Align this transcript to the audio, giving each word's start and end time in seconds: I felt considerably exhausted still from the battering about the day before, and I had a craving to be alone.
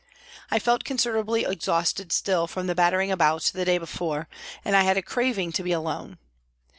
I 0.49 0.57
felt 0.57 0.83
considerably 0.83 1.45
exhausted 1.45 2.11
still 2.11 2.47
from 2.47 2.65
the 2.65 2.73
battering 2.73 3.11
about 3.11 3.43
the 3.53 3.65
day 3.65 3.77
before, 3.77 4.27
and 4.65 4.75
I 4.75 4.81
had 4.81 4.97
a 4.97 5.03
craving 5.03 5.51
to 5.51 5.61
be 5.63 5.73
alone. 5.73 6.17